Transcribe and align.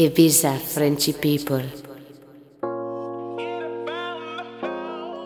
Ibiza 0.00 0.54
Frenchy 0.54 1.12
People. 1.12 1.64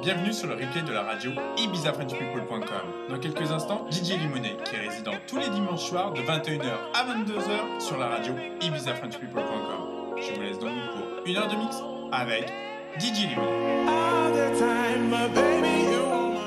Bienvenue 0.03 0.33
sur 0.33 0.49
le 0.49 0.55
replay 0.55 0.83
de 0.83 0.93
la 0.93 1.03
radio 1.03 1.31
ibizafrenchpeople.com. 1.57 3.09
Dans 3.09 3.19
quelques 3.21 3.49
instants, 3.53 3.87
DJ 3.93 4.19
Limonet, 4.19 4.57
qui 4.65 4.75
est 4.75 4.89
résident 4.89 5.13
tous 5.29 5.39
les 5.39 5.51
dimanches 5.51 5.89
soirs 5.89 6.13
de 6.15 6.21
21h 6.21 6.73
à 6.95 7.05
22h 7.05 7.79
sur 7.81 7.97
la 7.97 8.09
radio 8.09 8.35
ibizafrenchpeople.com. 8.61 10.17
Je 10.17 10.35
vous 10.35 10.41
laisse 10.41 10.59
donc 10.59 10.73
pour 10.97 11.25
une 11.25 11.37
heure 11.37 11.47
de 11.47 11.57
mix 11.59 11.77
avec 12.11 12.53
DJ 12.99 13.29
Limonet. 13.29 13.87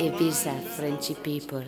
Ibiza 0.02 0.52
Frenchy 0.76 1.14
People. 1.14 1.64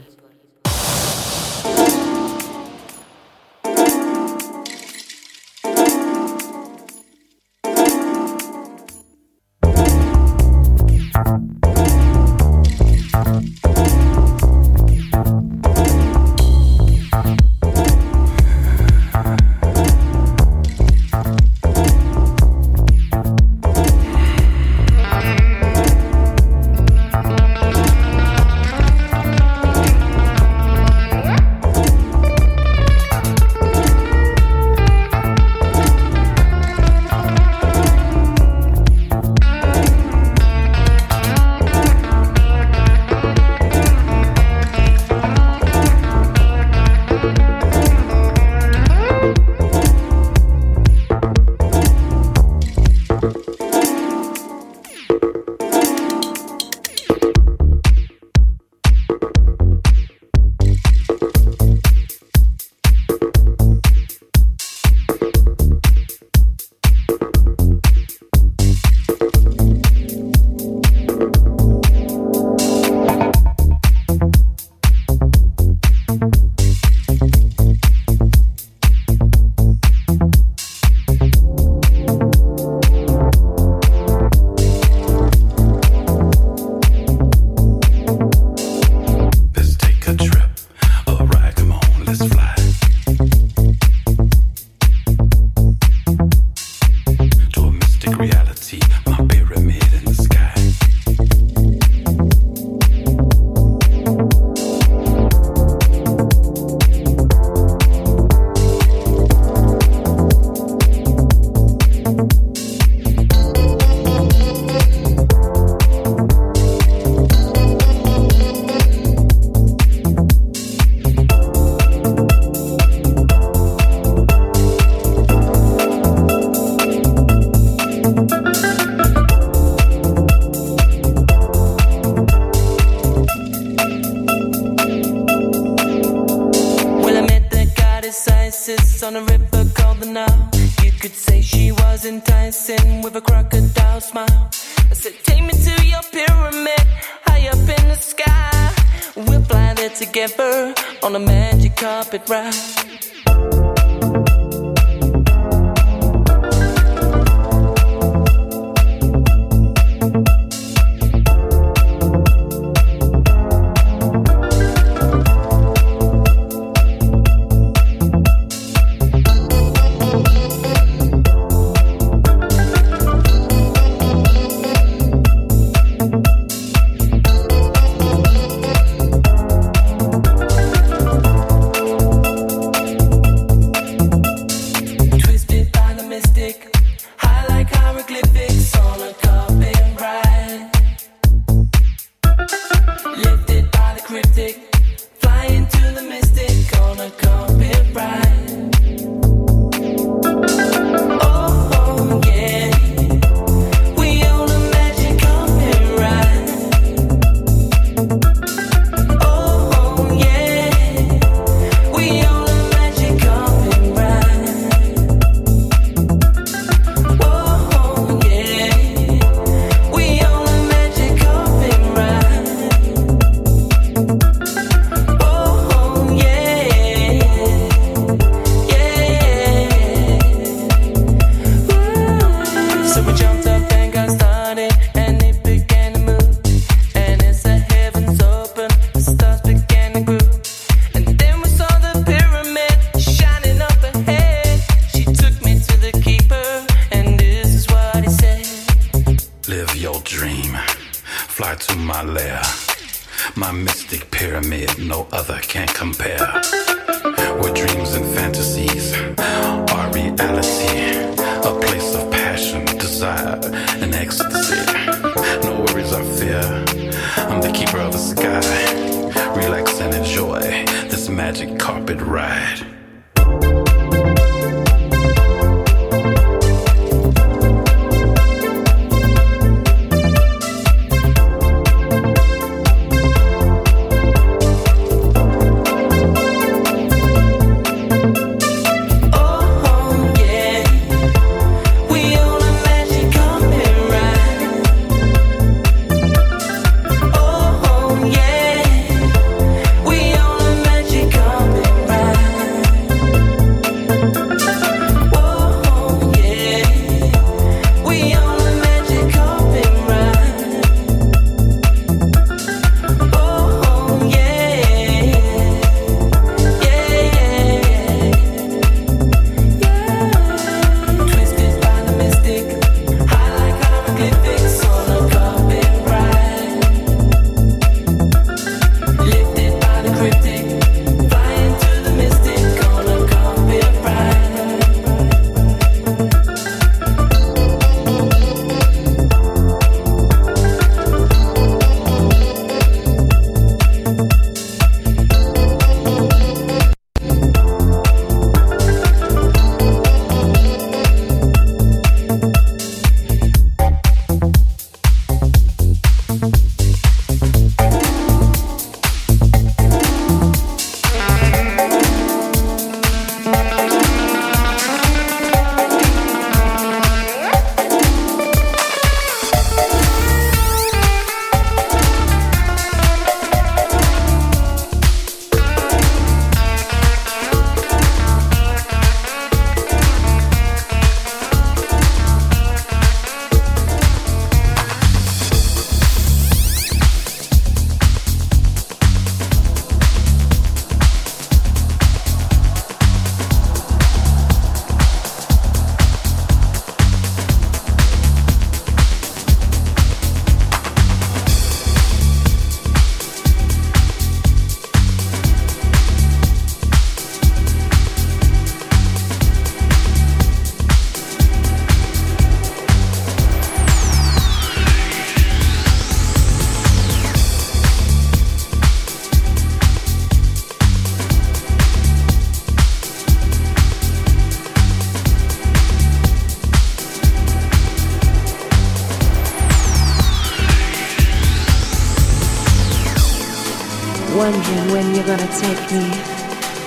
Wondering 434.16 434.72
when 434.74 434.94
you're 434.94 435.06
gonna 435.06 435.28
take 435.40 435.72
me 435.72 435.88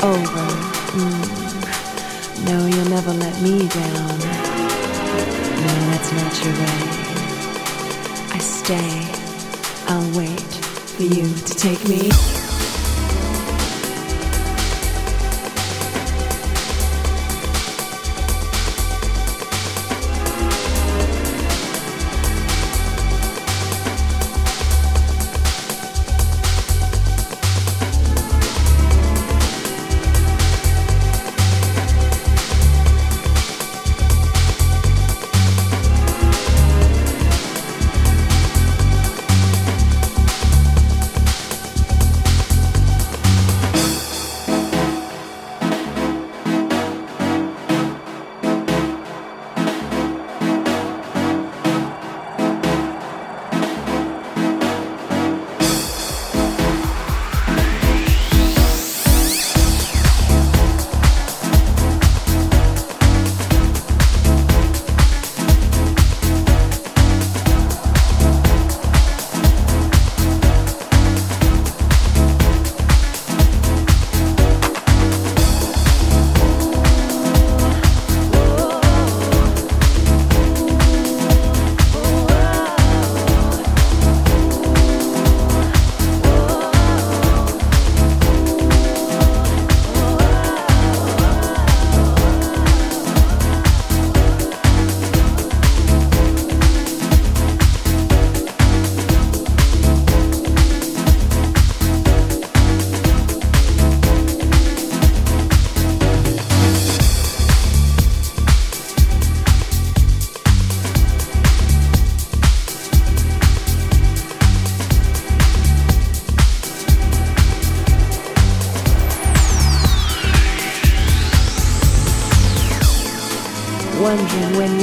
over. 0.03 0.47
Mm. 0.97 2.45
No, 2.47 2.67
you'll 2.67 2.89
never 2.89 3.13
let 3.13 3.41
me 3.43 3.69
down. 3.69 4.19
No, 5.61 5.73
that's 5.91 6.11
not 6.13 6.45
your 6.45 6.55
way. 6.55 6.81
I 8.33 8.39
stay. 8.39 9.07
I'll 9.89 10.19
wait 10.19 10.41
for 10.97 11.03
you 11.03 11.33
to 11.35 11.55
take 11.55 11.87
me. 11.87 12.11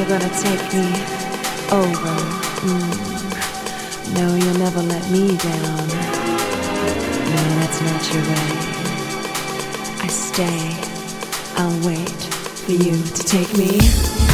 You're 0.01 0.19
gonna 0.19 0.41
take 0.41 0.73
me 0.73 0.87
over. 1.69 2.15
Mm. 2.65 4.15
No, 4.15 4.35
you'll 4.35 4.57
never 4.57 4.81
let 4.81 5.11
me 5.11 5.37
down. 5.37 5.87
No, 7.29 7.41
that's 7.59 7.81
not 7.81 8.13
your 8.13 8.23
way. 8.23 8.49
I 10.01 10.07
stay. 10.07 10.75
I'll 11.55 11.87
wait 11.87 12.09
for 12.65 12.71
you 12.71 12.99
to 13.03 13.23
take 13.23 13.55
me. 13.55 14.30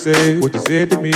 Say 0.00 0.40
what 0.40 0.54
you 0.54 0.60
said 0.60 0.90
to 0.90 0.98
me. 1.00 1.12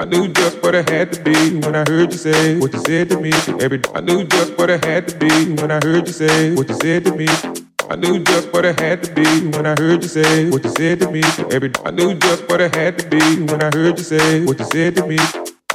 I 0.00 0.04
knew 0.06 0.28
just 0.28 0.62
what 0.62 0.74
I 0.74 0.82
had 0.90 1.12
to 1.12 1.22
be 1.22 1.60
when 1.60 1.76
I 1.76 1.84
heard 1.86 2.10
you 2.10 2.18
say 2.18 2.58
what 2.58 2.72
you 2.72 2.80
said 2.80 3.10
to 3.10 3.20
me. 3.20 3.32
Every 3.60 3.80
I 3.94 4.00
knew 4.00 4.24
just 4.24 4.56
what 4.58 4.70
I 4.70 4.78
had 4.86 5.06
to 5.08 5.16
be 5.16 5.30
when 5.60 5.70
I 5.70 5.78
heard 5.84 6.06
you 6.06 6.12
say 6.12 6.54
what 6.54 6.68
you 6.68 6.76
said 6.76 7.04
to 7.04 7.14
me. 7.14 7.28
I 7.90 7.96
knew 7.96 8.18
just 8.24 8.50
what 8.52 8.64
I 8.64 8.72
had 8.80 9.02
to 9.04 9.12
be 9.12 9.26
when 9.54 9.66
I 9.66 9.74
heard 9.78 10.02
you 10.02 10.08
say 10.08 10.48
what 10.48 10.64
you 10.64 10.70
said 10.70 11.00
to 11.00 11.10
me. 11.10 11.22
Every 11.52 11.70
I 11.84 11.90
knew 11.90 12.14
just 12.14 12.48
what 12.48 12.62
I 12.62 12.68
had 12.74 12.98
to 12.98 13.06
be 13.08 13.20
when 13.44 13.62
I 13.62 13.70
heard 13.76 13.98
you 13.98 14.04
say 14.04 14.44
what 14.46 14.58
you 14.58 14.64
said 14.72 14.96
to 14.96 15.06
me. 15.06 15.18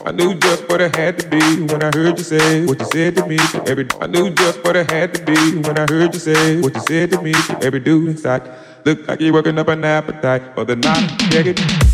I 0.05 0.11
knew 0.11 0.33
just 0.33 0.67
what 0.69 0.81
I 0.81 0.89
had 0.97 1.19
to 1.19 1.27
be 1.29 1.61
when 1.69 1.83
I 1.83 1.91
heard 1.93 2.17
you 2.17 2.23
say 2.23 2.65
what 2.65 2.79
you 2.79 2.87
said 2.91 3.15
to 3.17 3.27
me. 3.27 3.37
Every 3.67 3.85
I 4.01 4.07
knew 4.07 4.31
just 4.31 4.63
what 4.63 4.75
I 4.75 4.85
had 4.91 5.13
to 5.13 5.23
be 5.23 5.37
when 5.61 5.77
I 5.77 5.85
heard 5.87 6.13
you 6.15 6.19
say 6.19 6.59
what 6.61 6.73
you 6.73 6.81
said 6.81 7.11
to 7.11 7.21
me. 7.21 7.33
Every 7.61 7.79
dude 7.79 8.09
inside 8.09 8.41
look 8.85 9.07
like 9.07 9.21
you're 9.21 9.33
working 9.33 9.59
up 9.59 9.67
an 9.67 9.83
appetite 9.85 10.55
for 10.55 10.65
the 10.65 10.77
night. 10.77 11.07
Check 11.31 11.45
it. 11.45 11.88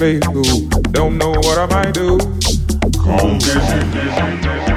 faithful. 0.00 0.42
Don't 0.92 1.18
know 1.18 1.28
what 1.28 1.58
I 1.58 1.66
might 1.66 1.92
do. 1.92 2.16
Come 3.04 3.38
visit, 3.38 3.84
visit, 3.92 4.42
visit. 4.42 4.69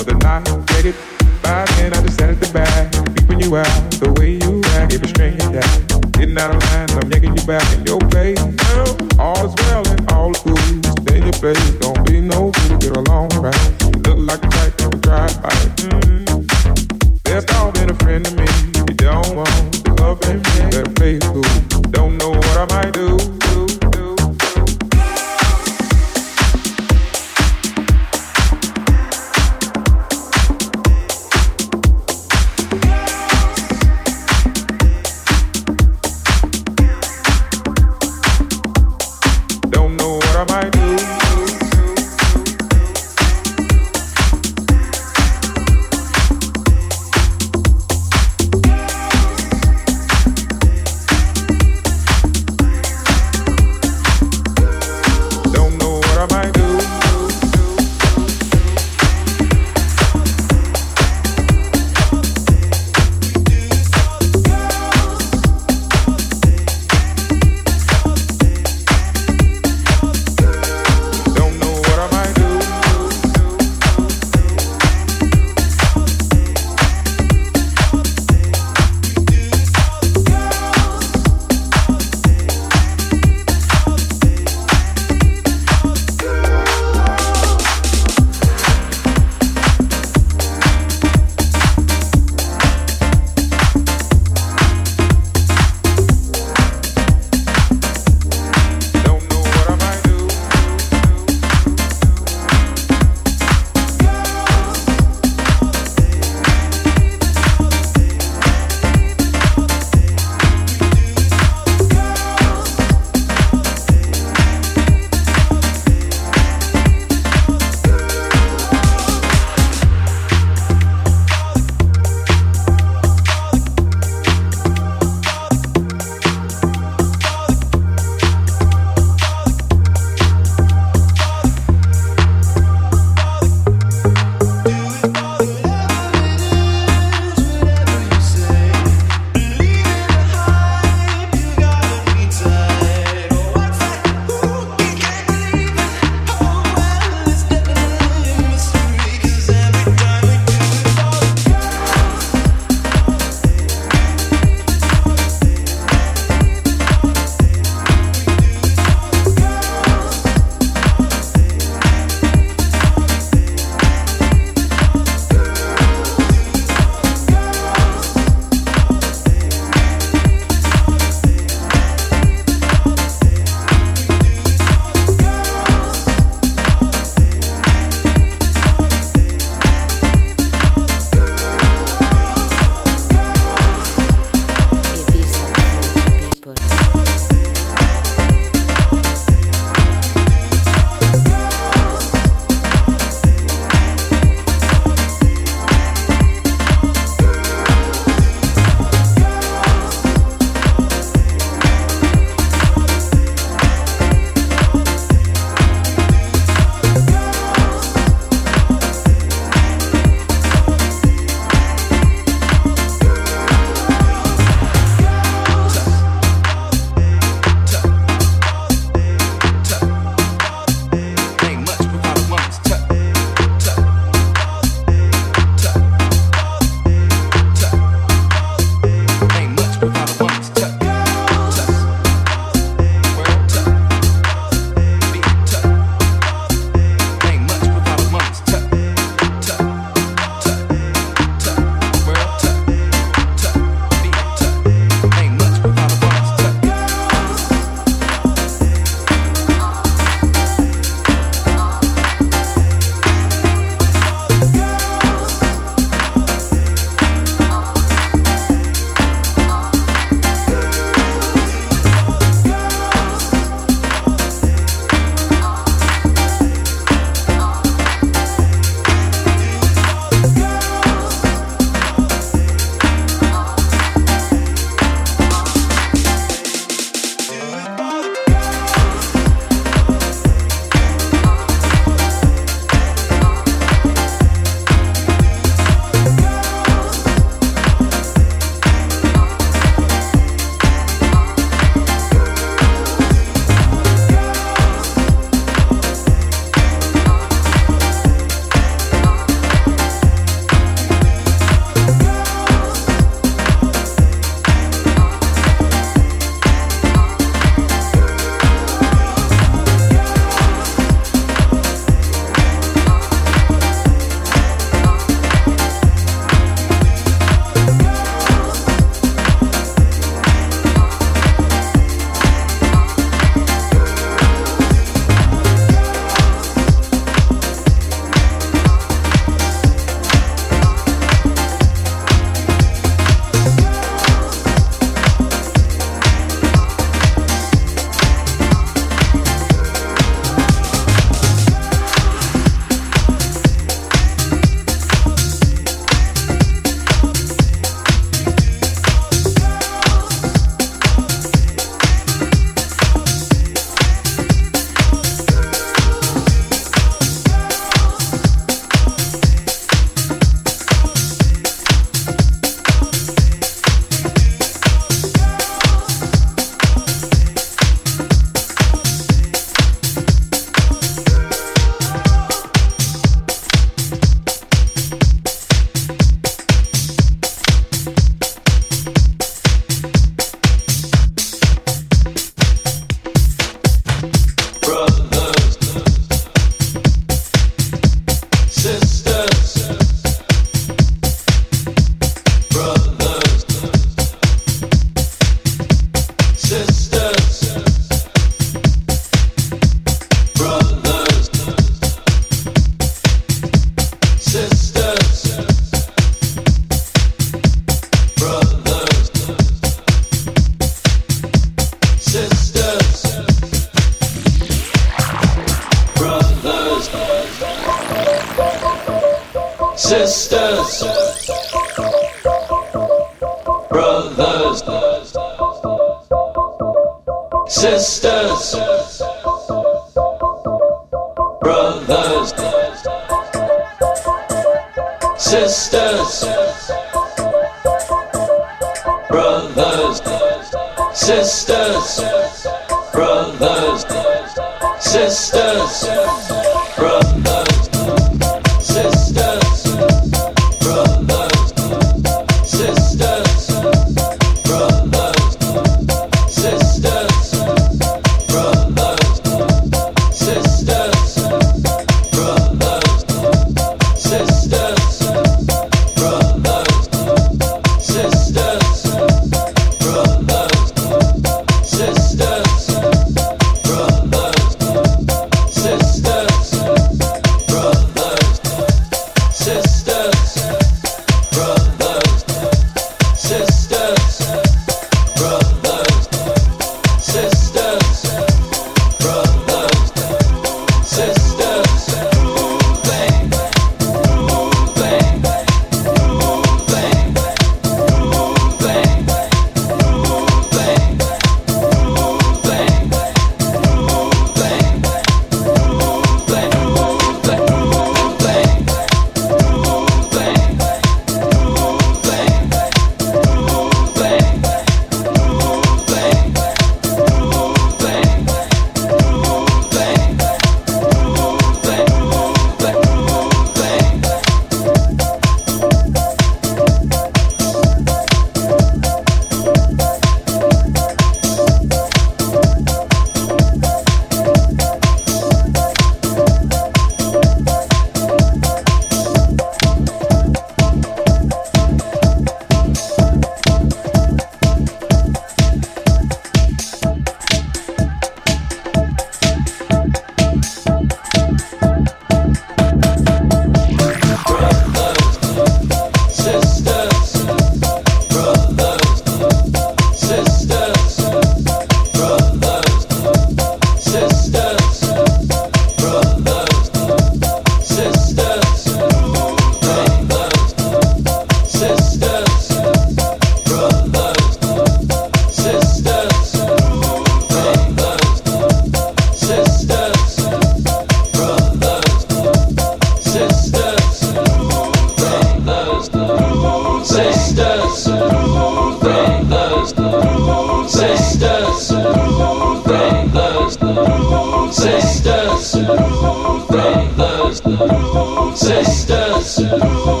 Thing. 599.23 600.00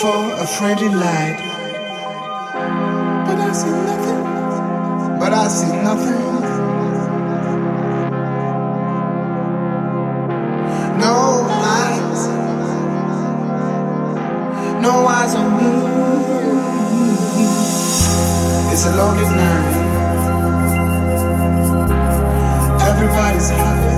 for 0.00 0.32
a 0.32 0.46
friendly 0.46 0.88
light. 0.88 1.36
But 3.26 3.38
I 3.38 3.52
see 3.52 3.70
nothing. 3.90 4.22
But 5.20 5.32
I 5.34 5.48
see 5.48 5.72
nothing. 5.88 6.22
No 11.04 11.16
eyes. 11.76 12.20
No 14.80 14.92
eyes 15.18 15.34
on 15.34 15.48
me. 15.58 15.70
It's 18.72 18.86
a 18.86 18.92
lonely 18.96 19.28
night. 19.42 19.74
Everybody's 22.88 23.50
happy. 23.50 23.96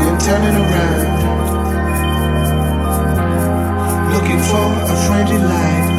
Then 0.00 0.18
turning 0.18 0.56
around. 0.56 1.03
for 4.38 4.66
a 4.92 4.96
friendly 5.06 5.38
life. 5.38 5.93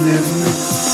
living. 0.00 0.93